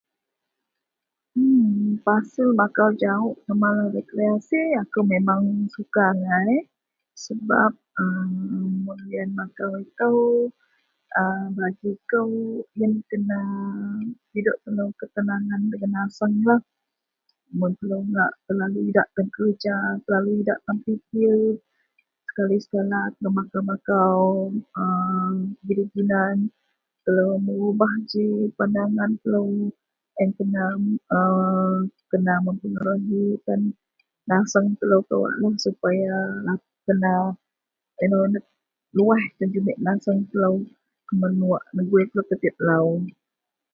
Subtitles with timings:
[2.07, 5.41] Pasal makau jawok kuaman okay akou memang
[5.75, 6.55] suka angai
[7.25, 7.71] sebab
[8.85, 10.11] mun lian makau ito
[11.21, 11.23] a
[11.57, 12.31] bagi kou
[12.79, 13.39] ien kena
[14.31, 16.61] pidok penuh ketenangan dagen naseng lah
[17.59, 18.31] mun telo ngak
[18.89, 21.39] idak tan kerja, selalu idak tan fikir
[22.27, 24.23] sekali-sekala telo makau-makau
[24.81, 24.83] a
[25.65, 26.37] gidi-ginan
[27.03, 28.13] telo merubah g
[28.57, 30.31] pandangan telo iyen
[32.11, 33.61] kena memperejukan
[34.29, 35.33] naseng telo, kawak
[35.65, 36.15] supaya
[38.97, 40.49] luwaih tan jumit naseng telo
[41.07, 42.93] kuman wak negui telo tiap-tiap lalu.